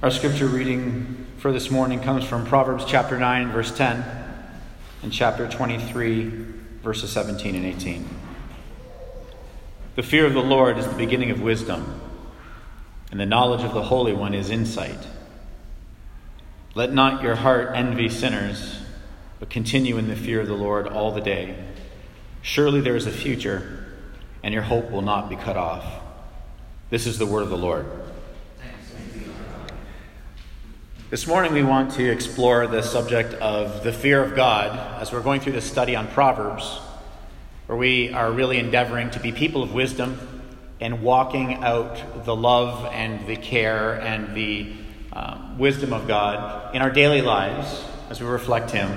[0.00, 4.04] Our scripture reading for this morning comes from Proverbs chapter 9, verse 10,
[5.02, 6.24] and chapter 23,
[6.84, 8.08] verses 17 and 18.
[9.96, 12.00] The fear of the Lord is the beginning of wisdom,
[13.10, 15.04] and the knowledge of the Holy One is insight.
[16.76, 18.78] Let not your heart envy sinners,
[19.40, 21.56] but continue in the fear of the Lord all the day.
[22.40, 23.96] Surely there is a future,
[24.44, 25.84] and your hope will not be cut off.
[26.88, 28.07] This is the word of the Lord.
[31.10, 35.22] This morning, we want to explore the subject of the fear of God as we're
[35.22, 36.80] going through this study on Proverbs,
[37.64, 40.18] where we are really endeavoring to be people of wisdom
[40.82, 44.70] and walking out the love and the care and the
[45.14, 48.94] um, wisdom of God in our daily lives as we reflect Him.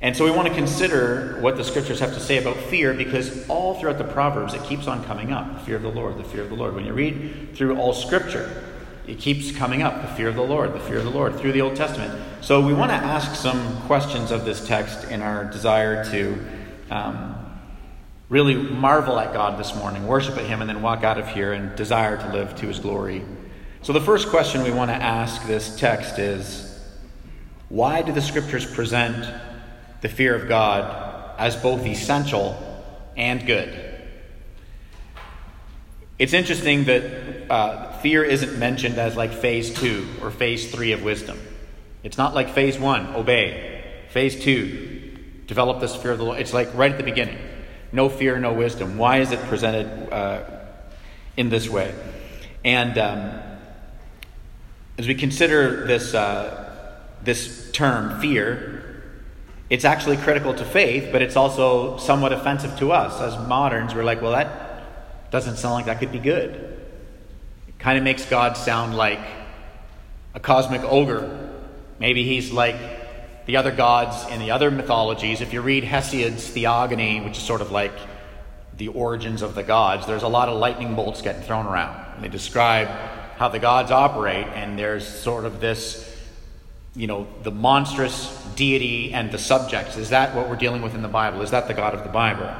[0.00, 3.46] And so we want to consider what the scriptures have to say about fear because
[3.50, 6.24] all throughout the Proverbs it keeps on coming up the fear of the Lord, the
[6.24, 6.74] fear of the Lord.
[6.74, 8.64] When you read through all scripture,
[9.06, 11.52] it keeps coming up the fear of the Lord, the fear of the Lord through
[11.52, 12.22] the Old Testament.
[12.40, 16.38] So we want to ask some questions of this text in our desire to
[16.90, 17.34] um,
[18.28, 21.52] really marvel at God this morning, worship at Him, and then walk out of here
[21.52, 23.24] and desire to live to His glory.
[23.82, 26.80] So the first question we want to ask this text is
[27.68, 29.26] why do the scriptures present
[30.00, 32.56] the fear of God as both essential
[33.16, 33.91] and good?
[36.22, 41.02] It's interesting that uh, fear isn't mentioned as like phase two or phase three of
[41.02, 41.36] wisdom.
[42.04, 43.82] It's not like phase one, obey.
[44.10, 46.38] Phase two, develop this fear of the Lord.
[46.38, 47.38] It's like right at the beginning.
[47.90, 48.98] No fear, no wisdom.
[48.98, 50.44] Why is it presented uh,
[51.36, 51.92] in this way?
[52.64, 53.40] And um,
[54.98, 59.02] as we consider this, uh, this term, fear,
[59.68, 63.20] it's actually critical to faith, but it's also somewhat offensive to us.
[63.20, 64.71] As moderns, we're like, well, that
[65.32, 66.54] doesn't sound like that could be good.
[67.66, 69.18] It kind of makes God sound like
[70.34, 71.50] a cosmic ogre.
[71.98, 72.76] Maybe he's like
[73.46, 75.40] the other gods in the other mythologies.
[75.40, 77.94] If you read Hesiod's Theogony, which is sort of like
[78.76, 82.14] the origins of the gods, there's a lot of lightning bolts getting thrown around.
[82.14, 82.88] And they describe
[83.38, 86.14] how the gods operate, and there's sort of this,
[86.94, 89.96] you know, the monstrous deity and the subjects.
[89.96, 91.40] Is that what we're dealing with in the Bible?
[91.40, 92.54] Is that the God of the Bible?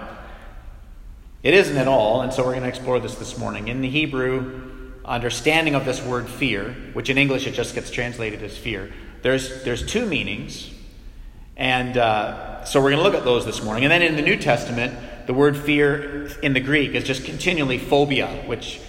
[1.42, 3.66] It isn't at all, and so we're going to explore this this morning.
[3.66, 4.70] In the Hebrew
[5.04, 8.92] understanding of this word fear, which in English it just gets translated as fear,
[9.22, 10.70] there's, there's two meanings.
[11.56, 13.82] And uh, so we're going to look at those this morning.
[13.84, 17.78] And then in the New Testament, the word fear in the Greek is just continually
[17.78, 18.80] phobia, which,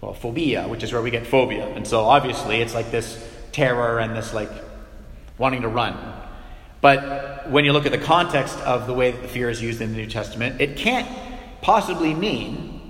[0.00, 1.66] well, phobia, which is where we get phobia.
[1.66, 3.22] And so obviously it's like this
[3.52, 4.50] terror and this like
[5.36, 5.96] wanting to run.
[6.80, 9.82] But when you look at the context of the way that the fear is used
[9.82, 11.06] in the New Testament, it can't
[11.62, 12.80] possibly mean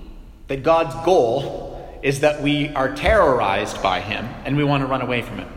[0.47, 5.01] that God's goal is that we are terrorized by Him and we want to run
[5.01, 5.49] away from Him.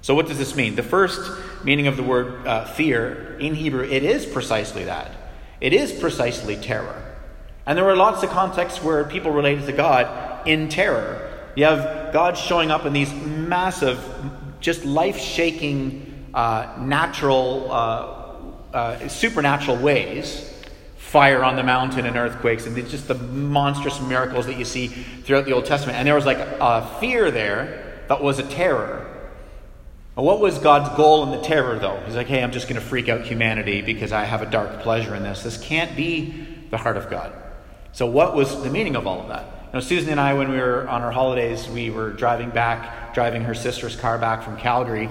[0.00, 0.74] So, what does this mean?
[0.74, 1.20] The first
[1.64, 5.10] meaning of the word uh, fear in Hebrew, it is precisely that.
[5.60, 7.00] It is precisely terror.
[7.66, 11.30] And there are lots of contexts where people related to God in terror.
[11.54, 14.02] You have God showing up in these massive,
[14.60, 20.51] just life shaking, uh, natural, uh, uh, supernatural ways
[21.12, 25.44] fire on the mountain and earthquakes and just the monstrous miracles that you see throughout
[25.44, 25.98] the Old Testament.
[25.98, 29.06] And there was like a fear there that was a terror.
[30.14, 32.00] What was God's goal in the terror, though?
[32.06, 34.80] He's like, hey, I'm just going to freak out humanity because I have a dark
[34.80, 35.42] pleasure in this.
[35.42, 37.30] This can't be the heart of God.
[37.92, 39.44] So, what was the meaning of all of that?
[39.44, 43.12] You know, Susan and I, when we were on our holidays, we were driving back,
[43.12, 45.10] driving her sister's car back from Calgary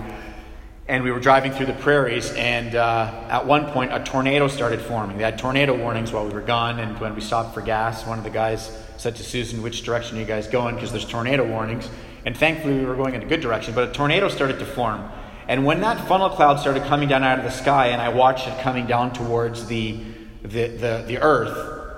[0.91, 4.81] and we were driving through the prairies, and uh, at one point, a tornado started
[4.81, 5.17] forming.
[5.17, 8.17] They had tornado warnings while we were gone, and when we stopped for gas, one
[8.17, 10.75] of the guys said to Susan, Which direction are you guys going?
[10.75, 11.89] Because there's tornado warnings.
[12.25, 15.09] And thankfully, we were going in a good direction, but a tornado started to form.
[15.47, 18.49] And when that funnel cloud started coming down out of the sky, and I watched
[18.49, 19.97] it coming down towards the,
[20.41, 21.93] the, the, the earth,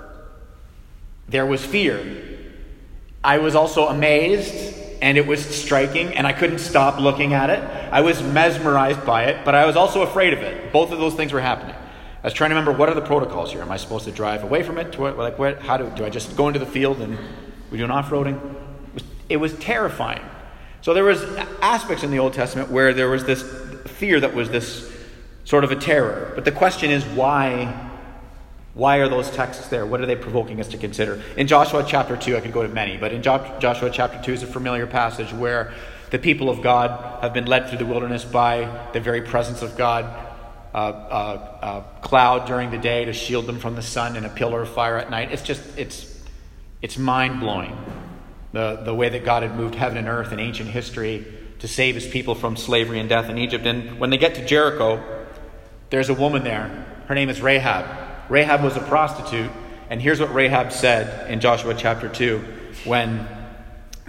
[1.28, 2.28] there was fear.
[3.24, 7.60] I was also amazed and it was striking, and I couldn't stop looking at it.
[7.92, 10.72] I was mesmerized by it, but I was also afraid of it.
[10.72, 11.76] Both of those things were happening.
[11.76, 13.62] I was trying to remember what are the protocols here.
[13.62, 14.94] Am I supposed to drive away from it?
[14.94, 15.60] To what, like what?
[15.60, 17.18] How do do I just go into the field and
[17.70, 18.40] we do an off-roading?
[18.96, 20.22] It it was terrifying.
[20.80, 21.22] So there was
[21.62, 23.44] aspects in the Old Testament where there was this
[23.86, 24.90] fear that was this
[25.44, 26.32] sort of a terror.
[26.34, 27.92] But the question is why
[28.74, 29.86] why are those texts there?
[29.86, 31.22] What are they provoking us to consider?
[31.38, 34.44] In Joshua chapter 2, I could go to many, but in Joshua chapter 2 is
[34.44, 35.74] a familiar passage where
[36.10, 39.78] the people of God have been led through the wilderness by the very presence of
[39.78, 40.06] God.
[40.74, 44.30] Uh, uh, a cloud during the day to shield them from the sun and a
[44.30, 45.32] pillar of fire at night.
[45.32, 46.24] It's just, it's,
[46.82, 47.78] it's mind blowing.
[48.54, 51.28] The, the way that God had moved heaven and earth in ancient history
[51.60, 53.68] to save his people from slavery and death in Egypt.
[53.68, 55.00] And when they get to Jericho,
[55.92, 56.86] there's a woman there.
[57.08, 58.03] Her name is Rahab.
[58.30, 59.52] Rahab was a prostitute,
[59.90, 62.44] and here's what Rahab said in Joshua chapter 2
[62.86, 63.28] when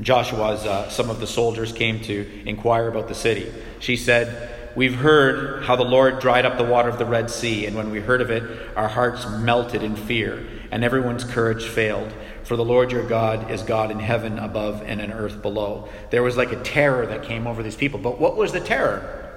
[0.01, 3.53] Joshua's uh, some of the soldiers came to inquire about the city.
[3.81, 7.67] She said, We've heard how the Lord dried up the water of the Red Sea,
[7.67, 8.43] and when we heard of it,
[8.77, 12.13] our hearts melted in fear, and everyone's courage failed.
[12.43, 15.89] For the Lord your God is God in heaven above and in earth below.
[16.11, 18.01] There was like a terror that came over these people.
[18.01, 19.33] But what was the terror?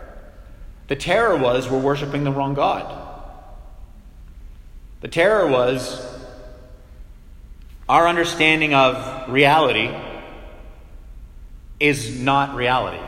[0.88, 3.06] The terror was we're worshiping the wrong God.
[5.01, 6.03] The terror was
[7.88, 9.95] our understanding of reality
[11.79, 13.03] is not reality.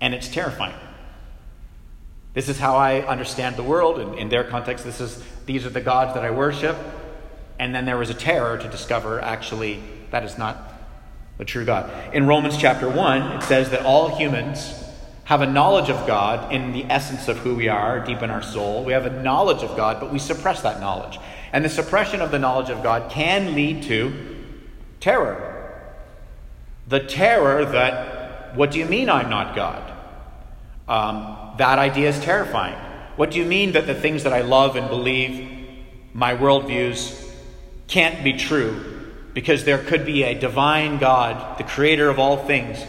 [0.00, 0.74] And it's terrifying.
[2.32, 4.00] This is how I understand the world.
[4.00, 6.76] In, in their context, this is these are the gods that I worship.
[7.58, 10.72] And then there was a terror to discover actually that is not
[11.38, 11.90] the true God.
[12.14, 14.72] In Romans chapter 1, it says that all humans
[15.24, 18.42] have a knowledge of God in the essence of who we are, deep in our
[18.42, 18.84] soul.
[18.84, 21.18] We have a knowledge of God, but we suppress that knowledge.
[21.52, 24.12] And the suppression of the knowledge of God can lead to
[25.00, 25.50] terror.
[26.88, 29.92] The terror that, what do you mean I'm not God?
[30.86, 32.76] Um, that idea is terrifying.
[33.16, 35.48] What do you mean that the things that I love and believe,
[36.12, 37.32] my worldviews,
[37.86, 39.12] can't be true?
[39.32, 42.84] Because there could be a divine God, the creator of all things,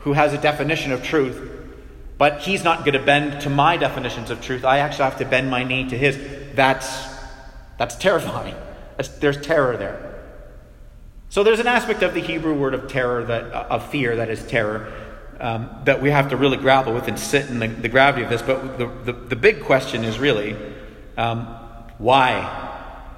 [0.00, 1.55] who has a definition of truth,
[2.18, 4.64] but he's not going to bend to my definitions of truth.
[4.64, 6.18] I actually have to bend my knee to his.
[6.54, 7.06] That's,
[7.78, 8.54] that's terrifying.
[8.96, 10.06] That's, there's terror there.
[11.28, 14.46] So there's an aspect of the Hebrew word of terror, that, of fear, that is
[14.46, 14.92] terror,
[15.40, 18.30] um, that we have to really grapple with and sit in the, the gravity of
[18.30, 18.40] this.
[18.40, 20.56] But the, the, the big question is really
[21.16, 21.46] um,
[21.98, 22.42] why?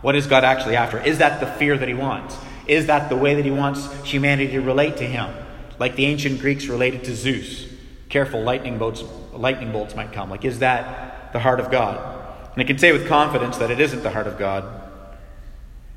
[0.00, 1.00] What is God actually after?
[1.00, 2.36] Is that the fear that he wants?
[2.66, 5.32] Is that the way that he wants humanity to relate to him?
[5.78, 7.67] Like the ancient Greeks related to Zeus.
[8.08, 9.02] Careful, lightning bolts,
[9.32, 10.30] lightning bolts might come.
[10.30, 12.18] Like, is that the heart of God?
[12.52, 14.64] And I can say with confidence that it isn't the heart of God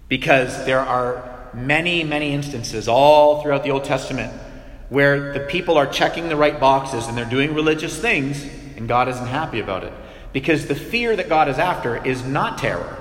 [0.08, 4.34] because there are many, many instances all throughout the Old Testament
[4.90, 8.44] where the people are checking the right boxes and they're doing religious things,
[8.76, 9.94] and God isn't happy about it.
[10.34, 12.98] Because the fear that God is after is not terror.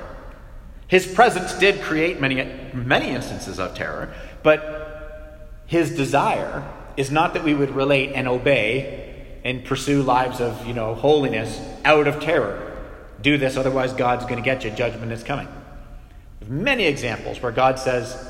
[0.86, 2.36] His presence did create many,
[2.72, 4.12] many instances of terror,
[4.44, 6.64] but his desire
[6.96, 11.60] is not that we would relate and obey and pursue lives of, you know, holiness
[11.84, 12.66] out of terror.
[13.22, 14.70] Do this, otherwise God's going to get you.
[14.70, 15.48] Judgment is coming.
[16.40, 18.26] There's many examples where God says,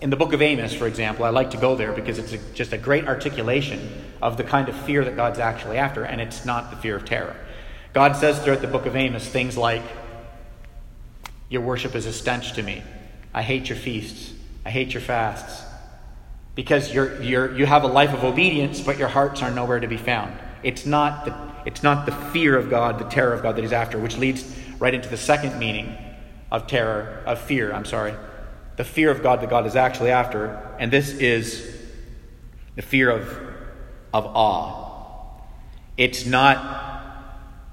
[0.00, 2.38] in the book of Amos, for example, I like to go there because it's a,
[2.54, 3.88] just a great articulation
[4.20, 7.04] of the kind of fear that God's actually after, and it's not the fear of
[7.04, 7.36] terror.
[7.92, 9.82] God says throughout the book of Amos things like,
[11.48, 12.82] Your worship is a stench to me.
[13.32, 14.32] I hate your feasts.
[14.64, 15.64] I hate your fasts.
[16.54, 19.88] Because you're, you're, you have a life of obedience, but your hearts are nowhere to
[19.88, 20.36] be found.
[20.62, 21.34] It's not, the,
[21.64, 24.44] it's not the fear of God, the terror of God that he's after, which leads
[24.78, 25.96] right into the second meaning
[26.50, 28.14] of terror, of fear, I'm sorry
[28.76, 31.78] the fear of God that God is actually after, and this is
[32.74, 33.28] the fear of,
[34.12, 34.90] of awe.
[35.96, 36.91] It's not,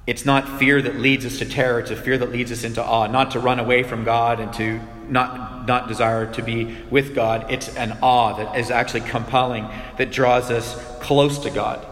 [0.09, 2.83] it's not fear that leads us to terror, it's a fear that leads us into
[2.83, 7.15] awe, not to run away from God and to not, not desire to be with
[7.15, 7.45] God.
[7.49, 9.67] It's an awe that is actually compelling,
[9.97, 11.85] that draws us close to God.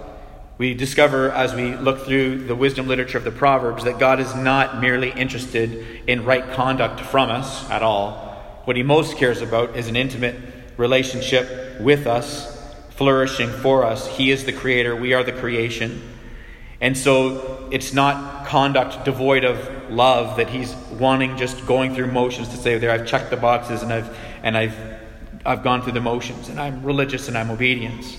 [0.57, 4.35] We discover as we look through the wisdom literature of the Proverbs that God is
[4.35, 8.27] not merely interested in right conduct from us at all
[8.67, 10.35] what he most cares about is an intimate
[10.75, 12.53] relationship with us,
[12.89, 14.17] flourishing for us.
[14.17, 16.01] He is the creator, we are the creation.
[16.79, 22.49] And so it's not conduct devoid of love that he's wanting just going through motions
[22.49, 24.77] to say there I've checked the boxes and I've and I've
[25.45, 28.17] I've gone through the motions and I'm religious and I'm obedient.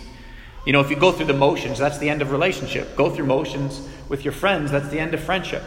[0.67, 2.97] You know, if you go through the motions, that's the end of relationship.
[2.97, 5.63] Go through motions with your friends, that's the end of friendship.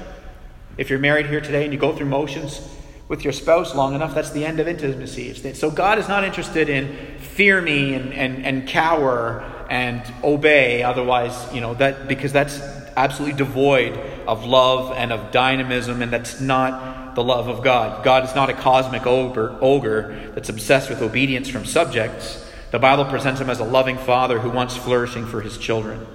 [0.77, 2.67] If you're married here today and you go through motions,
[3.12, 5.33] with your spouse long enough, that's the end of intimacy.
[5.53, 11.53] So God is not interested in fear me and, and, and cower and obey, otherwise,
[11.53, 12.57] you know, that because that's
[13.01, 18.03] absolutely devoid of love and of dynamism, and that's not the love of God.
[18.03, 22.46] God is not a cosmic ogre, that's obsessed with obedience from subjects.
[22.70, 26.05] The Bible presents him as a loving father who wants flourishing for his children.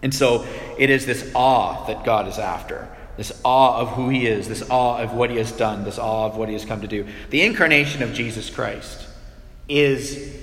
[0.00, 0.46] And so
[0.78, 4.68] it is this awe that God is after this awe of who he is, this
[4.68, 7.06] awe of what he has done, this awe of what he has come to do.
[7.30, 9.08] The incarnation of Jesus Christ
[9.68, 10.36] is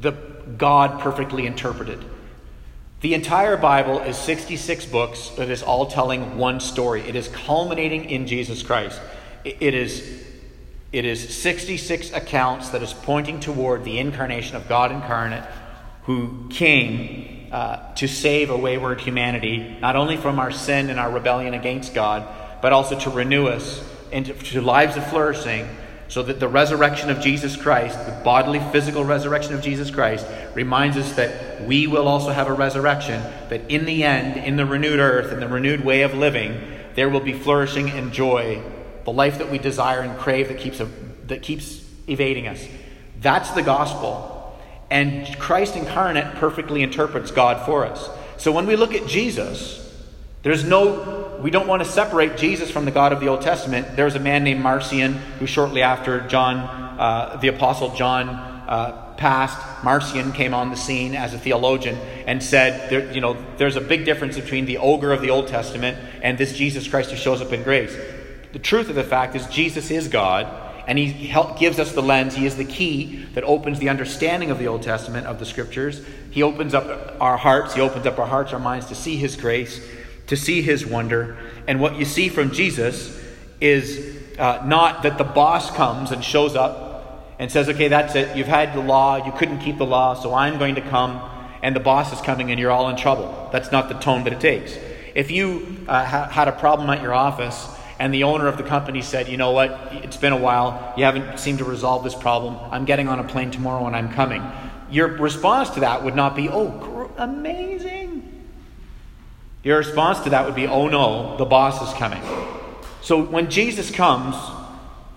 [0.00, 0.12] the
[0.56, 1.98] God perfectly interpreted.
[3.02, 7.00] The entire Bible is 66 books that is all telling one story.
[7.00, 9.00] It is culminating in Jesus Christ.
[9.44, 10.24] It is,
[10.92, 15.42] it is 66 accounts that is pointing toward the incarnation of God incarnate
[16.04, 21.10] who came uh, to save a wayward humanity, not only from our sin and our
[21.10, 22.24] rebellion against God,
[22.62, 25.68] but also to renew us into to lives of flourishing
[26.12, 30.98] so that the resurrection of Jesus Christ, the bodily, physical resurrection of Jesus Christ, reminds
[30.98, 35.00] us that we will also have a resurrection, that in the end, in the renewed
[35.00, 36.60] earth, in the renewed way of living,
[36.96, 38.62] there will be flourishing and joy,
[39.04, 40.82] the life that we desire and crave that keeps,
[41.28, 42.62] that keeps evading us.
[43.22, 44.54] That's the gospel.
[44.90, 48.10] And Christ incarnate perfectly interprets God for us.
[48.36, 49.78] So when we look at Jesus,
[50.42, 53.96] there's no, we don't want to separate Jesus from the God of the Old Testament.
[53.96, 59.14] There was a man named Marcion who, shortly after John, uh, the Apostle John, uh,
[59.16, 61.96] passed, Marcion came on the scene as a theologian
[62.26, 65.48] and said, there, you know, there's a big difference between the ogre of the Old
[65.48, 67.96] Testament and this Jesus Christ who shows up in grace.
[68.52, 70.46] The truth of the fact is, Jesus is God,
[70.86, 72.36] and He help, gives us the lens.
[72.36, 76.04] He is the key that opens the understanding of the Old Testament, of the Scriptures.
[76.30, 79.34] He opens up our hearts, He opens up our hearts, our minds to see His
[79.34, 79.84] grace
[80.32, 81.36] to see his wonder.
[81.66, 83.20] And what you see from Jesus
[83.60, 88.34] is uh, not that the boss comes and shows up and says, okay, that's it.
[88.34, 89.22] You've had the law.
[89.26, 91.20] You couldn't keep the law, so I'm going to come.
[91.62, 93.50] And the boss is coming and you're all in trouble.
[93.52, 94.78] That's not the tone that it takes.
[95.14, 98.62] If you uh, ha- had a problem at your office and the owner of the
[98.62, 100.94] company said, you know what, it's been a while.
[100.96, 102.56] You haven't seemed to resolve this problem.
[102.70, 104.42] I'm getting on a plane tomorrow and I'm coming.
[104.90, 108.31] Your response to that would not be, oh, amazing
[109.62, 112.22] your response to that would be, oh no, the boss is coming.
[113.00, 114.36] So when Jesus comes,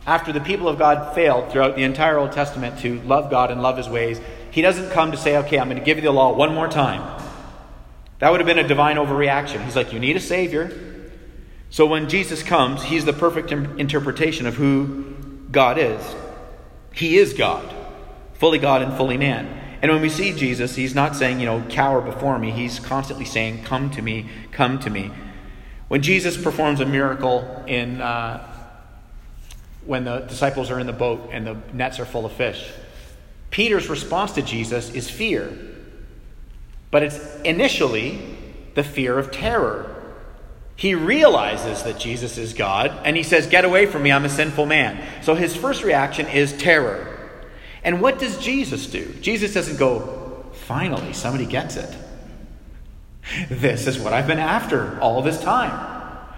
[0.05, 3.61] after the people of God failed throughout the entire Old Testament to love God and
[3.61, 4.21] love his ways,
[4.51, 6.67] he doesn't come to say, okay, I'm going to give you the law one more
[6.67, 7.21] time.
[8.19, 9.63] That would have been a divine overreaction.
[9.65, 10.71] He's like, you need a Savior.
[11.69, 15.15] So when Jesus comes, he's the perfect interpretation of who
[15.51, 16.01] God is.
[16.93, 17.75] He is God,
[18.33, 19.61] fully God and fully man.
[19.81, 22.51] And when we see Jesus, he's not saying, you know, cower before me.
[22.51, 25.11] He's constantly saying, come to me, come to me.
[25.87, 28.51] When Jesus performs a miracle in uh,
[29.85, 32.71] when the disciples are in the boat and the nets are full of fish,
[33.51, 35.55] Peter's response to Jesus is fear.
[36.89, 38.19] But it's initially
[38.73, 39.91] the fear of terror.
[40.75, 44.29] He realizes that Jesus is God and he says, Get away from me, I'm a
[44.29, 45.23] sinful man.
[45.23, 47.14] So his first reaction is terror.
[47.85, 49.13] And what does Jesus do?
[49.21, 51.95] Jesus doesn't go, finally, somebody gets it.
[53.49, 55.93] This is what I've been after all this time.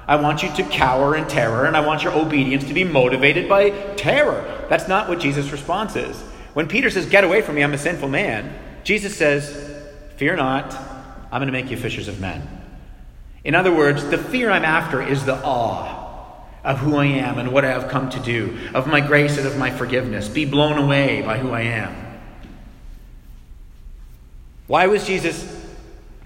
[0.08, 3.48] I want you to cower in terror, and I want your obedience to be motivated
[3.48, 4.66] by terror.
[4.70, 6.18] That's not what Jesus' response is.
[6.54, 9.76] When Peter says, Get away from me, I'm a sinful man, Jesus says,
[10.18, 10.74] Fear not,
[11.32, 12.46] I'm going to make you fishers of men.
[13.44, 15.97] In other words, the fear I'm after is the awe
[16.68, 19.48] of who I am and what I have come to do, of my grace and
[19.48, 20.28] of my forgiveness.
[20.28, 21.96] Be blown away by who I am.
[24.68, 25.66] Why was Jesus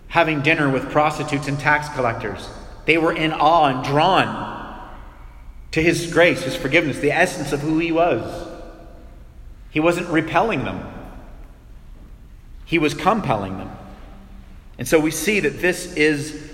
[0.07, 2.50] having dinner with prostitutes and tax collectors?
[2.86, 4.89] They were in awe and drawn
[5.69, 8.48] to his grace, his forgiveness, the essence of who he was.
[9.69, 10.83] He wasn't repelling them,
[12.65, 13.69] he was compelling them.
[14.79, 16.50] And so we see that this is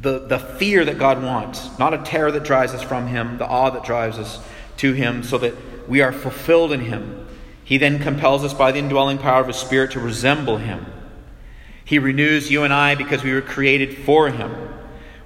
[0.00, 3.46] the, the fear that God wants, not a terror that drives us from Him, the
[3.46, 4.40] awe that drives us
[4.78, 5.54] to Him, so that
[5.88, 7.26] we are fulfilled in Him.
[7.64, 10.86] He then compels us by the indwelling power of His Spirit to resemble Him.
[11.84, 14.54] He renews you and I because we were created for Him.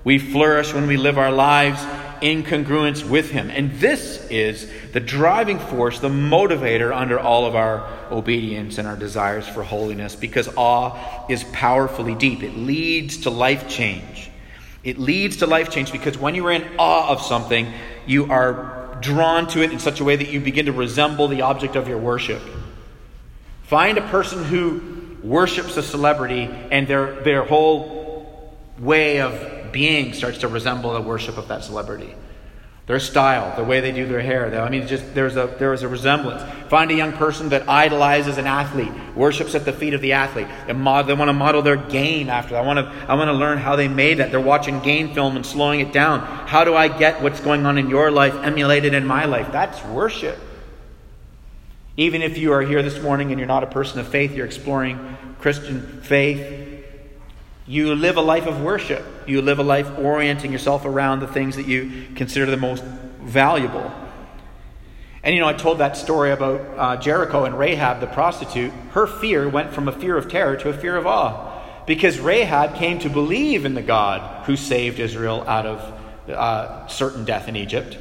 [0.05, 1.85] We flourish when we live our lives
[2.23, 3.51] in congruence with Him.
[3.51, 8.97] And this is the driving force, the motivator under all of our obedience and our
[8.97, 12.43] desires for holiness because awe is powerfully deep.
[12.43, 14.31] It leads to life change.
[14.85, 17.73] It leads to life change because when you are in awe of something,
[18.07, 21.43] you are drawn to it in such a way that you begin to resemble the
[21.43, 22.43] object of your worship.
[23.65, 30.39] Find a person who worships a celebrity and their, their whole way of being starts
[30.39, 32.15] to resemble the worship of that celebrity
[32.87, 34.61] their style, the way they do their hair.
[34.61, 36.43] I mean, just there's a there is a resemblance.
[36.69, 40.49] Find a young person that idolizes an athlete, worships at the feet of the athlete.
[40.67, 42.57] They, mod, they want to model their game after.
[42.57, 44.33] I want to I want to learn how they made that.
[44.33, 46.21] They're watching game film and slowing it down.
[46.21, 49.53] How do I get what's going on in your life emulated in my life?
[49.53, 50.39] That's worship.
[51.97, 54.47] Even if you are here this morning and you're not a person of faith, you're
[54.47, 56.72] exploring Christian faith,
[57.67, 59.05] you live a life of worship.
[59.27, 62.83] You live a life orienting yourself around the things that you consider the most
[63.21, 63.91] valuable.
[65.23, 68.73] And you know, I told that story about uh, Jericho and Rahab, the prostitute.
[68.91, 71.51] Her fear went from a fear of terror to a fear of awe.
[71.87, 77.25] Because Rahab came to believe in the God who saved Israel out of uh, certain
[77.25, 77.97] death in Egypt.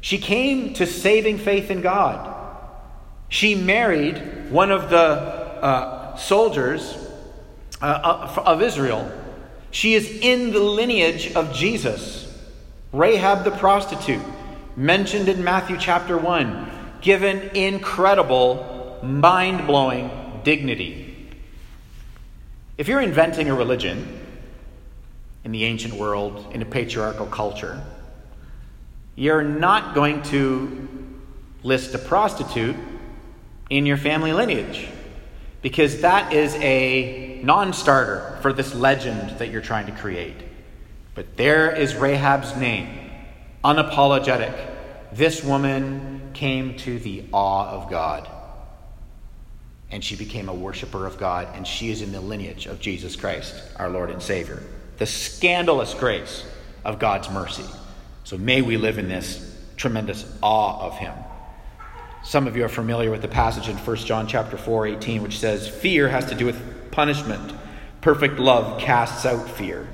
[0.00, 2.36] She came to saving faith in God.
[3.28, 7.01] She married one of the uh, soldiers
[7.82, 9.10] uh, of Israel.
[9.70, 12.28] She is in the lineage of Jesus.
[12.92, 14.22] Rahab the prostitute,
[14.76, 20.10] mentioned in Matthew chapter 1, given incredible, mind blowing
[20.44, 21.30] dignity.
[22.78, 24.20] If you're inventing a religion
[25.44, 27.82] in the ancient world, in a patriarchal culture,
[29.16, 30.88] you're not going to
[31.62, 32.76] list a prostitute
[33.70, 34.88] in your family lineage
[35.62, 40.36] because that is a non starter for this legend that you're trying to create.
[41.14, 43.10] But there is Rahab's name,
[43.64, 44.70] unapologetic.
[45.12, 48.28] This woman came to the awe of God.
[49.90, 53.14] And she became a worshiper of God, and she is in the lineage of Jesus
[53.14, 54.62] Christ, our Lord and Savior.
[54.96, 56.46] The scandalous grace
[56.82, 57.66] of God's mercy.
[58.24, 61.12] So may we live in this tremendous awe of Him.
[62.24, 65.38] Some of you are familiar with the passage in 1 John chapter 4, 18, which
[65.38, 67.52] says, Fear has to do with punishment.
[68.00, 69.88] Perfect love casts out fear.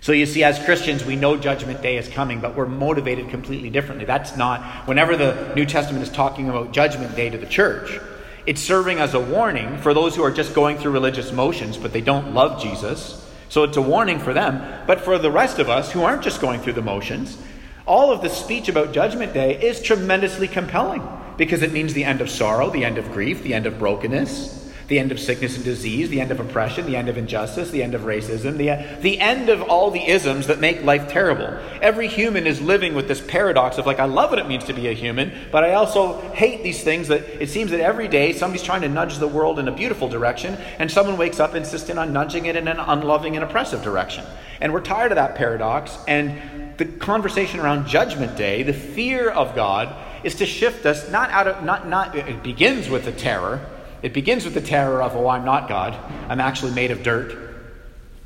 [0.00, 3.68] So you see, as Christians, we know Judgment Day is coming, but we're motivated completely
[3.68, 4.04] differently.
[4.04, 7.98] That's not, whenever the New Testament is talking about Judgment Day to the church,
[8.46, 11.92] it's serving as a warning for those who are just going through religious motions, but
[11.92, 13.28] they don't love Jesus.
[13.48, 14.84] So it's a warning for them.
[14.86, 17.36] But for the rest of us who aren't just going through the motions,
[17.84, 22.20] all of the speech about Judgment Day is tremendously compelling because it means the end
[22.20, 24.57] of sorrow, the end of grief, the end of brokenness,
[24.88, 27.82] the end of sickness and disease, the end of oppression, the end of injustice, the
[27.82, 31.46] end of racism, the, the end of all the isms that make life terrible.
[31.82, 34.72] Every human is living with this paradox of like, I love what it means to
[34.72, 38.32] be a human, but I also hate these things that it seems that every day
[38.32, 41.98] somebody's trying to nudge the world in a beautiful direction, and someone wakes up insisting
[41.98, 44.24] on nudging it in an unloving and oppressive direction.
[44.60, 49.54] And we're tired of that paradox, and the conversation around Judgment Day, the fear of
[49.54, 53.66] God, is to shift us not out of, not, not, it begins with the terror.
[54.02, 55.94] It begins with the terror of, oh, I'm not God.
[56.28, 57.36] I'm actually made of dirt.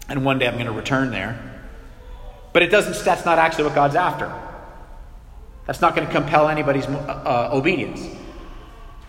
[0.08, 1.40] And one day I'm going to return there.
[2.52, 4.32] But it doesn't, that's not actually what God's after.
[5.66, 8.06] That's not going to compel anybody's uh, obedience.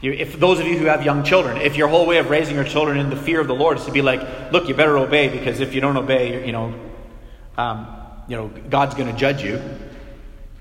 [0.02, 2.65] If those of you who have young children, if your whole way of raising your
[2.65, 5.30] children in the fear of the Lord is to be like, look, you better obey
[5.30, 6.73] because if you don't obey, you know,
[7.58, 7.88] um,
[8.28, 9.62] you know, God's going to judge you.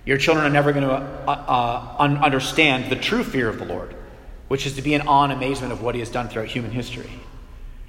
[0.04, 3.64] Your children are never going to uh, uh, un- understand the true fear of the
[3.64, 3.94] Lord,
[4.52, 6.72] which is to be in awe and amazement of what He has done throughout human
[6.72, 7.08] history,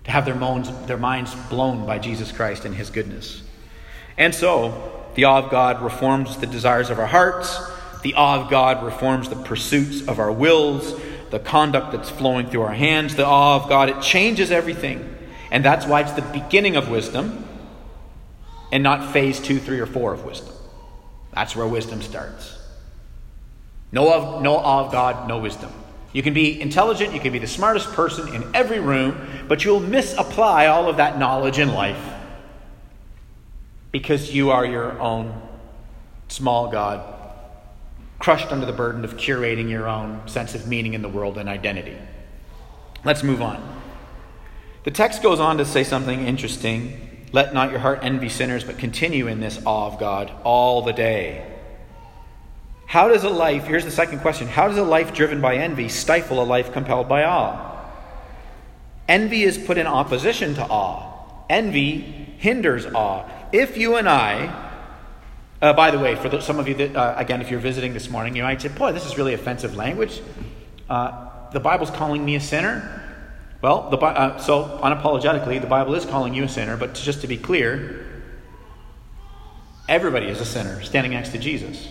[0.06, 3.43] to have their, moans, their minds blown by Jesus Christ and His goodness.
[4.17, 7.60] And so, the awe of God reforms the desires of our hearts,
[8.02, 10.97] the awe of God reforms the pursuits of our wills,
[11.32, 13.17] the conduct that's flowing through our hands.
[13.17, 15.17] The awe of God, it changes everything.
[15.52, 17.45] And that's why it's the beginning of wisdom
[18.71, 20.56] and not phase two, three, or four of wisdom.
[21.34, 22.58] That's where wisdom starts.
[23.91, 25.73] No, of, no awe of God, no wisdom.
[26.13, 29.80] You can be intelligent, you can be the smartest person in every room, but you'll
[29.80, 32.02] misapply all of that knowledge in life
[33.91, 35.41] because you are your own
[36.28, 37.04] small God,
[38.19, 41.49] crushed under the burden of curating your own sense of meaning in the world and
[41.49, 41.97] identity.
[43.04, 43.82] Let's move on.
[44.84, 48.78] The text goes on to say something interesting let not your heart envy sinners, but
[48.78, 51.53] continue in this awe of God all the day.
[52.93, 55.89] How does a life, here's the second question how does a life driven by envy
[55.89, 57.89] stifle a life compelled by awe?
[59.10, 61.43] Envy is put in opposition to awe.
[61.49, 62.01] Envy
[62.38, 63.27] hinders awe.
[63.51, 64.69] If you and I,
[65.60, 67.93] uh, by the way, for the, some of you that, uh, again, if you're visiting
[67.93, 70.21] this morning, you might say, boy, this is really offensive language.
[70.88, 73.01] Uh, the Bible's calling me a sinner.
[73.63, 77.27] Well, the, uh, so unapologetically, the Bible is calling you a sinner, but just to
[77.27, 78.06] be clear,
[79.89, 81.88] everybody is a sinner standing next to Jesus.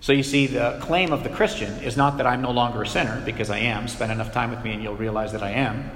[0.00, 2.86] So you see, the claim of the Christian is not that I'm no longer a
[2.86, 3.86] sinner, because I am.
[3.86, 5.90] Spend enough time with me and you'll realize that I am.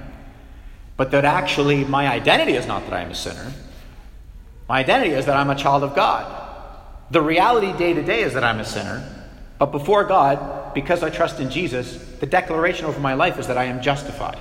[0.96, 3.52] But that actually my identity is not that I am a sinner.
[4.68, 6.42] My identity is that I'm a child of God.
[7.10, 9.10] The reality day to day is that I'm a sinner.
[9.58, 13.58] But before God, because I trust in Jesus, the declaration over my life is that
[13.58, 14.40] I am justified.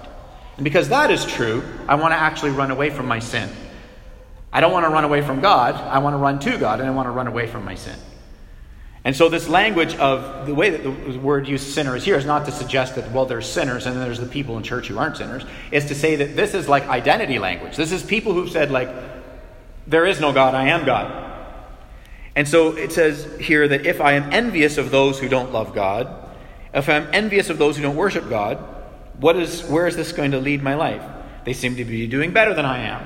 [0.57, 3.49] And because that is true, I want to actually run away from my sin.
[4.51, 5.75] I don't want to run away from God.
[5.75, 7.97] I want to run to God, and I want to run away from my sin.
[9.05, 12.25] And so, this language of the way that the word used sinner is here is
[12.25, 14.97] not to suggest that, well, there's sinners and then there's the people in church who
[14.97, 15.43] aren't sinners.
[15.71, 17.75] Is to say that this is like identity language.
[17.75, 18.89] This is people who've said, like,
[19.87, 21.31] there is no God, I am God.
[22.35, 25.75] And so it says here that if I am envious of those who don't love
[25.75, 26.31] God,
[26.73, 28.57] if I'm envious of those who don't worship God,
[29.19, 31.03] what is, where is this going to lead my life?
[31.43, 33.05] They seem to be doing better than I am.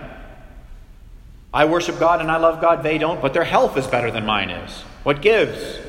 [1.53, 4.25] I worship God and I love God, they don't, but their health is better than
[4.25, 4.83] mine is.
[5.03, 5.79] What gives?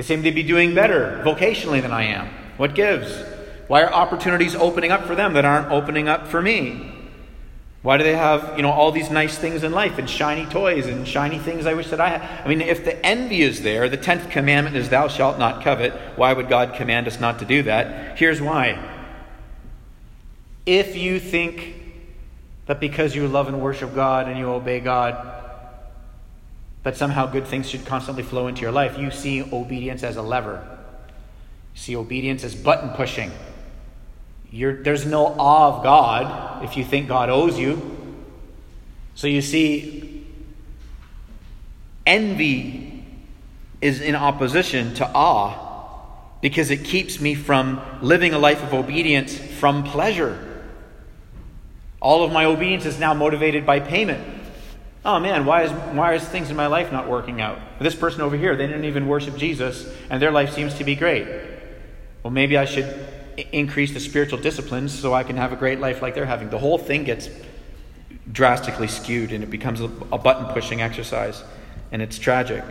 [0.00, 2.30] They seem to be doing better vocationally than I am.
[2.56, 3.22] What gives?
[3.68, 6.90] Why are opportunities opening up for them that aren't opening up for me?
[7.82, 10.86] Why do they have, you know, all these nice things in life and shiny toys
[10.86, 12.46] and shiny things I wish that I had?
[12.46, 15.92] I mean, if the envy is there, the 10th commandment is thou shalt not covet.
[16.16, 18.16] Why would God command us not to do that?
[18.18, 18.82] Here's why.
[20.64, 21.74] If you think
[22.64, 25.39] that because you love and worship God and you obey God,
[26.82, 30.22] that somehow good things should constantly flow into your life, you see obedience as a
[30.22, 30.66] lever.
[31.74, 33.30] You see obedience as button pushing.
[34.50, 37.96] You're, there's no awe of God if you think God owes you.
[39.14, 40.26] So you see,
[42.06, 43.04] envy
[43.80, 45.66] is in opposition to awe
[46.40, 50.46] because it keeps me from living a life of obedience from pleasure.
[52.00, 54.39] All of my obedience is now motivated by payment.
[55.04, 57.58] Oh man, why is, why is things in my life not working out?
[57.80, 60.94] This person over here, they didn't even worship Jesus, and their life seems to be
[60.94, 61.26] great.
[62.22, 63.06] Well, maybe I should
[63.52, 66.50] increase the spiritual disciplines so I can have a great life like they're having.
[66.50, 67.30] The whole thing gets
[68.30, 71.42] drastically skewed and it becomes a, a button pushing exercise,
[71.92, 72.62] and it's tragic.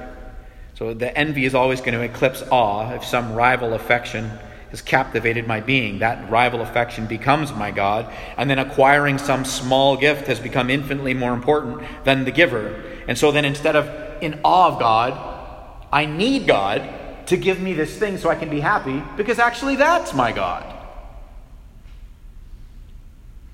[0.75, 4.31] So the envy is always going to eclipse awe if some rival affection
[4.69, 5.99] has captivated my being.
[5.99, 11.13] That rival affection becomes my God, and then acquiring some small gift has become infinitely
[11.13, 12.83] more important than the giver.
[13.07, 13.87] And so then instead of
[14.21, 18.49] in awe of God, I need God to give me this thing so I can
[18.49, 20.65] be happy because actually that's my God.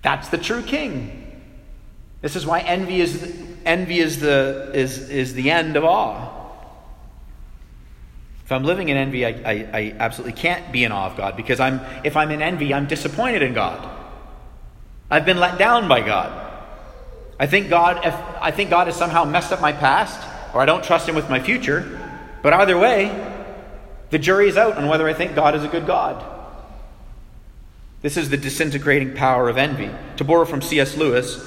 [0.01, 1.43] That's the true king.
[2.21, 6.34] This is why envy is envy is the is is the end of awe.
[8.45, 11.35] If I'm living in envy, I, I, I absolutely can't be in awe of God
[11.35, 13.89] because I'm if I'm in envy, I'm disappointed in God.
[15.09, 16.43] I've been let down by God.
[17.39, 20.21] I think God if I think God has somehow messed up my past,
[20.53, 21.99] or I don't trust him with my future.
[22.43, 23.09] But either way,
[24.11, 26.23] the jury is out on whether I think God is a good God.
[28.03, 29.89] This is the disintegrating power of envy.
[30.17, 30.95] To borrow from C.S.
[30.95, 31.43] Lewis,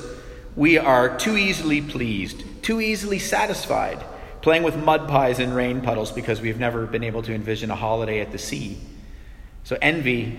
[0.57, 4.03] we are too easily pleased, too easily satisfied,
[4.49, 7.75] playing with mud pies in rain puddles because we've never been able to envision a
[7.75, 8.79] holiday at the sea.
[9.63, 10.39] So envy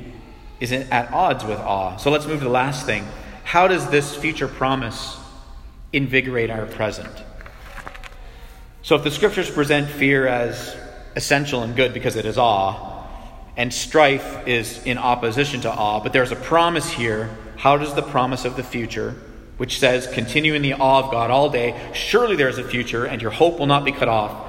[0.59, 1.95] is at odds with awe.
[1.97, 3.05] So let's move to the last thing.
[3.43, 5.15] How does this future promise
[5.93, 7.23] invigorate our present?
[8.81, 10.75] So if the scriptures present fear as
[11.15, 13.05] essential and good because it is awe,
[13.57, 15.99] and strife is in opposition to awe.
[15.99, 17.29] But there's a promise here.
[17.57, 19.13] How does the promise of the future,
[19.59, 23.05] which says, continue in the awe of God all day, surely there is a future
[23.05, 24.47] and your hope will not be cut off,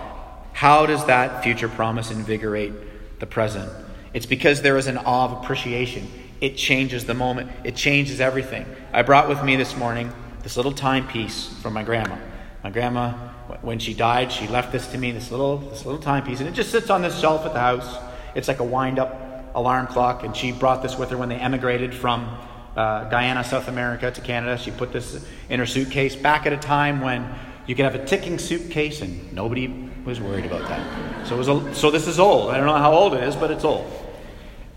[0.52, 2.72] how does that future promise invigorate
[3.18, 3.72] the present?
[4.14, 6.08] It's because there is an awe of appreciation.
[6.40, 8.64] It changes the moment, it changes everything.
[8.92, 10.12] I brought with me this morning
[10.44, 12.16] this little timepiece from my grandma.
[12.62, 13.30] My grandma
[13.62, 16.52] when she died, she left this to me, this little, this little timepiece, and it
[16.52, 17.96] just sits on this shelf at the house.
[18.36, 21.36] It's like a wind up alarm clock, and she brought this with her when they
[21.36, 22.38] emigrated from
[22.76, 24.58] uh, Guyana, South America to Canada.
[24.58, 27.32] She put this in her suitcase back at a time when
[27.66, 31.26] you could have a ticking suitcase and nobody was worried about that.
[31.26, 32.50] So, it was a, so this is old.
[32.50, 33.90] I don't know how old it is, but it's old.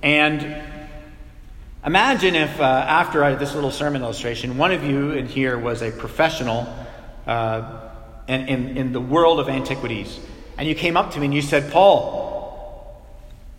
[0.01, 0.61] And
[1.85, 5.81] imagine if uh, after I, this little sermon illustration, one of you in here was
[5.81, 6.67] a professional.
[7.25, 7.89] Uh,
[8.27, 10.19] in, in, in the world of antiquities.
[10.57, 13.01] And you came up to me and you said, Paul,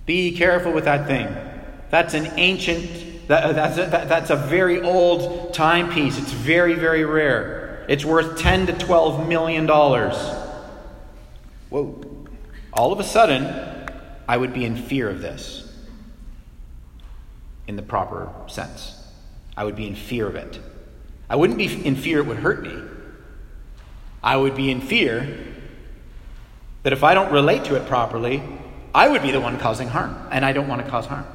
[0.07, 1.35] be careful with that thing.
[1.91, 6.19] That's an ancient, that, uh, that's, a, that, that's a very old timepiece.
[6.19, 7.85] It's very, very rare.
[7.89, 10.17] It's worth 10 to 12 million dollars.
[11.71, 12.01] Whoa.
[12.73, 13.45] All of a sudden,
[14.29, 15.73] I would be in fear of this
[17.67, 19.03] in the proper sense.
[19.57, 20.61] I would be in fear of it.
[21.29, 22.83] I wouldn't be in fear it would hurt me.
[24.23, 25.39] I would be in fear
[26.83, 28.43] that if I don't relate to it properly,
[28.95, 31.27] I would be the one causing harm, and I don't want to cause harm.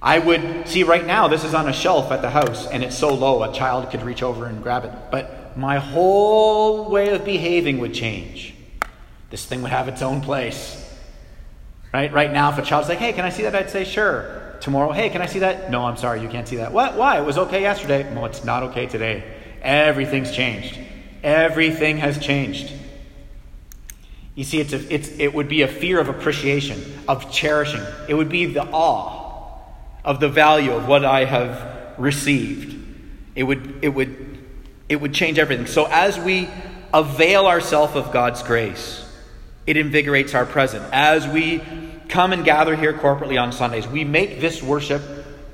[0.00, 2.96] I would see right now, this is on a shelf at the house, and it's
[2.96, 4.92] so low a child could reach over and grab it.
[5.10, 8.54] But my whole way of behaving would change.
[9.30, 10.84] This thing would have its own place.
[11.92, 12.12] Right?
[12.12, 13.56] Right now, if a child's like, hey, can I see that?
[13.56, 14.56] I'd say, sure.
[14.60, 15.70] Tomorrow, hey, can I see that?
[15.70, 16.72] No, I'm sorry, you can't see that.
[16.72, 16.96] What?
[16.96, 17.18] Why?
[17.18, 18.12] It was okay yesterday.
[18.14, 19.24] No, it's not okay today.
[19.62, 20.78] Everything's changed.
[21.24, 22.72] Everything has changed.
[24.36, 27.82] You see, it's a, it's, it would be a fear of appreciation, of cherishing.
[28.08, 29.17] It would be the awe
[30.08, 32.74] of the value of what I have received.
[33.36, 34.38] It would, it would,
[34.88, 35.66] it would change everything.
[35.66, 36.48] So as we
[36.94, 39.06] avail ourselves of God's grace,
[39.66, 40.82] it invigorates our present.
[40.94, 41.62] As we
[42.08, 45.02] come and gather here corporately on Sundays, we make this worship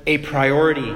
[0.07, 0.95] a priority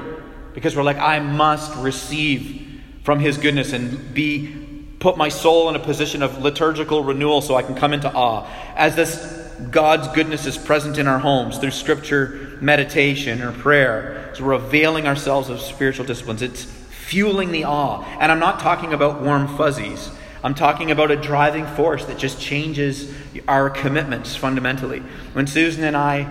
[0.53, 4.55] because we're like, I must receive from His goodness and be
[5.01, 8.47] put my soul in a position of liturgical renewal so I can come into awe.
[8.77, 9.35] As this
[9.69, 14.31] God's goodness is present in our homes through Scripture meditation or prayer.
[14.33, 16.41] So we're availing ourselves of spiritual disciplines.
[16.41, 18.03] It's fueling the awe.
[18.19, 20.09] And I'm not talking about warm fuzzies.
[20.43, 23.13] I'm talking about a driving force that just changes
[23.47, 24.99] our commitments fundamentally.
[25.33, 26.21] When Susan and I,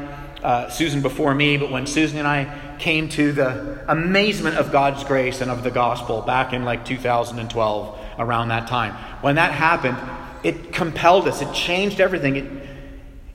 [0.43, 5.05] uh, Susan before me, but when Susan and I came to the amazement of God's
[5.05, 9.99] grace and of the gospel back in like 2012, around that time, when that happened,
[10.43, 12.37] it compelled us, it changed everything.
[12.37, 12.68] It,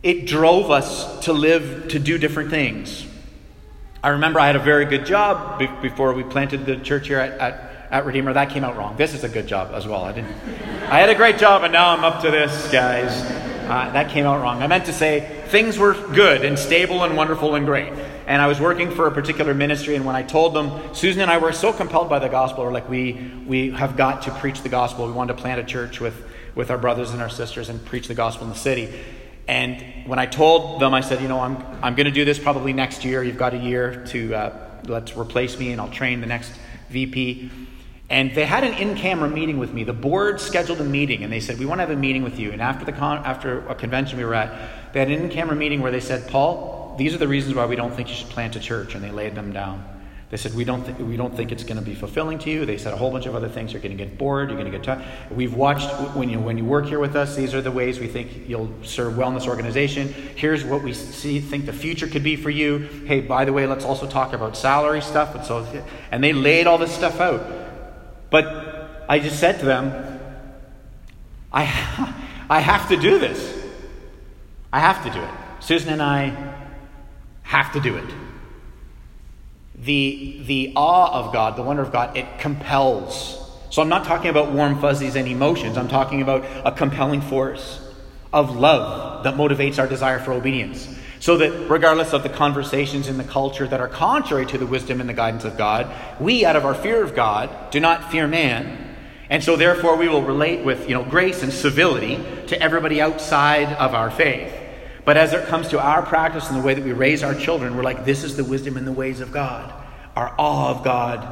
[0.04, 3.06] it drove us to live, to do different things.
[4.04, 7.40] I remember I had a very good job before we planted the church here at,
[7.40, 8.34] at at Redeemer.
[8.34, 8.98] That came out wrong.
[8.98, 10.04] This is a good job as well.
[10.04, 10.36] I didn't.
[10.90, 13.12] I had a great job, and now I'm up to this, guys.
[13.70, 14.62] Uh, that came out wrong.
[14.64, 17.94] I meant to say things were good and stable and wonderful and great.
[18.26, 21.30] And I was working for a particular ministry, and when I told them, Susan and
[21.30, 24.64] I were so compelled by the gospel, we're like, we we have got to preach
[24.64, 25.06] the gospel.
[25.06, 26.16] We wanted to plant a church with
[26.56, 28.92] with our brothers and our sisters and preach the gospel in the city.
[29.48, 32.40] And when I told them, I said, you know, I'm I'm going to do this
[32.40, 33.24] probably next year.
[33.24, 36.54] You've got a year to uh, let's replace me, and I'll train the next
[36.90, 37.52] VP.
[38.10, 39.84] And they had an in-camera meeting with me.
[39.84, 42.40] The board scheduled a meeting, and they said, "We want to have a meeting with
[42.40, 45.56] you." And after the con- after a convention we were at, they had an in-camera
[45.56, 48.30] meeting where they said, "Paul, these are the reasons why we don't think you should
[48.30, 49.84] plant a church," and they laid them down.
[50.34, 52.66] They said, we don't, th- we don't think it's going to be fulfilling to you.
[52.66, 53.72] They said a whole bunch of other things.
[53.72, 54.50] You're going to get bored.
[54.50, 55.06] You're going to get tired.
[55.30, 58.08] We've watched, when you, when you work here with us, these are the ways we
[58.08, 60.08] think you'll serve well in this organization.
[60.08, 62.80] Here's what we see, think the future could be for you.
[63.06, 65.36] Hey, by the way, let's also talk about salary stuff.
[65.36, 65.68] And, so,
[66.10, 67.46] and they laid all this stuff out.
[68.32, 70.20] But I just said to them,
[71.52, 71.66] I,
[72.50, 73.56] I have to do this.
[74.72, 75.30] I have to do it.
[75.60, 76.56] Susan and I
[77.44, 78.10] have to do it
[79.84, 83.40] the, the awe of God, the wonder of God, it compels.
[83.70, 85.78] So I'm not talking about warm fuzzies and emotions.
[85.78, 87.80] I'm talking about a compelling force
[88.32, 90.88] of love that motivates our desire for obedience.
[91.20, 95.00] So that regardless of the conversations in the culture that are contrary to the wisdom
[95.00, 98.28] and the guidance of God, we, out of our fear of God, do not fear
[98.28, 98.96] man.
[99.30, 103.74] And so therefore we will relate with you know, grace and civility to everybody outside
[103.74, 104.54] of our faith.
[105.06, 107.76] But as it comes to our practice and the way that we raise our children,
[107.76, 109.74] we're like, this is the wisdom and the ways of God.
[110.16, 111.28] Our awe of God,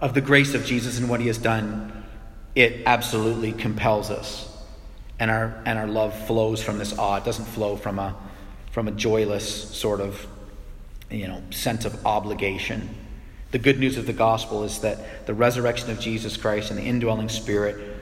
[0.00, 2.04] of the grace of Jesus and what he has done,
[2.54, 4.50] it absolutely compels us.
[5.18, 7.16] And our, and our love flows from this awe.
[7.16, 8.14] It doesn't flow from a,
[8.72, 10.26] from a joyless sort of
[11.10, 12.88] you know, sense of obligation.
[13.52, 16.84] The good news of the gospel is that the resurrection of Jesus Christ and the
[16.84, 17.94] indwelling spirit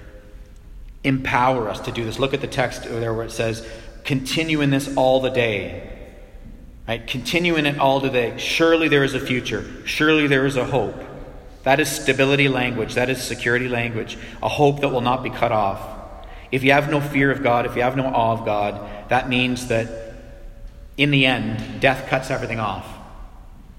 [1.04, 2.18] empower us to do this.
[2.18, 3.68] Look at the text there where it says,
[4.05, 5.88] Continue in this all the day.
[6.88, 7.07] Right?
[7.07, 8.37] Continue in it all the day.
[8.38, 9.65] Surely there is a future.
[9.87, 10.97] Surely there is a hope.
[11.62, 12.95] That is stability language.
[12.95, 14.19] That is security language.
[14.43, 15.81] A hope that will not be cut off.
[16.51, 19.29] If you have no fear of God, if you have no awe of God, that
[19.29, 19.88] means that
[20.97, 22.87] in the end, death cuts everything off.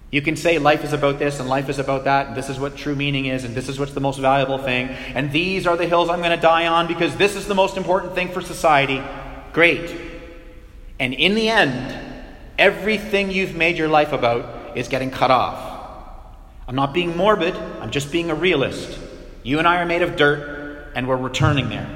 [0.10, 2.60] You can say life is about this and life is about that, and this is
[2.60, 5.76] what true meaning is, and this is what's the most valuable thing, and these are
[5.76, 8.42] the hills I'm going to die on because this is the most important thing for
[8.42, 9.02] society.
[9.54, 10.13] Great.
[11.04, 11.94] And in the end,
[12.58, 15.60] everything you've made your life about is getting cut off.
[16.66, 18.98] I'm not being morbid, I'm just being a realist.
[19.44, 21.90] You and I are made of dirt, and we're returning there.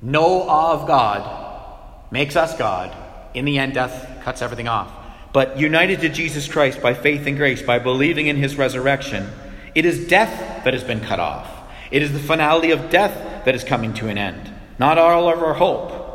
[0.00, 2.96] No awe of God makes us God.
[3.34, 4.90] In the end, death cuts everything off.
[5.34, 9.28] But united to Jesus Christ by faith and grace, by believing in his resurrection,
[9.74, 11.50] it is death that has been cut off.
[11.90, 15.42] It is the finality of death that is coming to an end, not all of
[15.42, 16.05] our hope.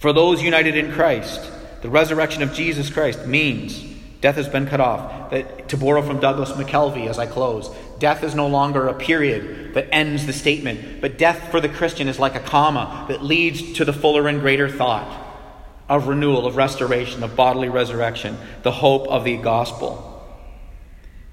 [0.00, 1.42] For those united in Christ,
[1.82, 3.84] the resurrection of Jesus Christ means
[4.22, 5.30] death has been cut off.
[5.30, 9.74] That, to borrow from Douglas McKelvey as I close, death is no longer a period
[9.74, 13.74] that ends the statement, but death for the Christian is like a comma that leads
[13.74, 15.26] to the fuller and greater thought
[15.86, 20.06] of renewal, of restoration, of bodily resurrection, the hope of the gospel.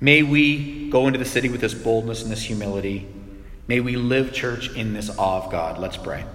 [0.01, 3.08] May we go into the city with this boldness and this humility.
[3.67, 5.77] May we live, church, in this awe of God.
[5.77, 6.25] Let's pray.